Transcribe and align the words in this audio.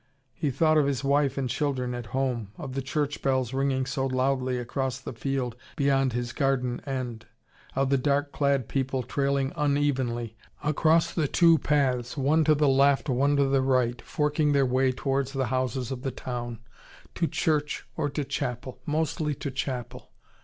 He 0.33 0.49
thought 0.49 0.79
of 0.79 0.87
his 0.87 1.03
wife 1.03 1.37
and 1.37 1.47
children 1.47 1.93
at 1.93 2.07
home: 2.07 2.47
of 2.57 2.73
the 2.73 2.81
church 2.81 3.21
bells 3.21 3.53
ringing 3.53 3.85
so 3.85 4.07
loudly 4.07 4.57
across 4.57 4.99
the 4.99 5.13
field 5.13 5.55
beyond 5.75 6.13
his 6.13 6.33
garden 6.33 6.81
end: 6.87 7.27
of 7.75 7.91
the 7.91 7.99
dark 7.99 8.31
clad 8.31 8.67
people 8.67 9.03
trailing 9.03 9.53
unevenly 9.55 10.35
across 10.63 11.13
the 11.13 11.27
two 11.27 11.59
paths, 11.59 12.17
one 12.17 12.43
to 12.45 12.55
the 12.55 12.67
left, 12.67 13.09
one 13.09 13.35
to 13.35 13.45
the 13.47 13.61
right, 13.61 14.01
forking 14.01 14.53
their 14.53 14.65
way 14.65 14.91
towards 14.91 15.33
the 15.33 15.45
houses 15.53 15.91
of 15.91 16.01
the 16.01 16.09
town, 16.09 16.57
to 17.13 17.27
church 17.27 17.85
or 17.95 18.09
to 18.09 18.23
chapel: 18.23 18.79
mostly 18.87 19.35
to 19.35 19.51
chapel. 19.51 20.09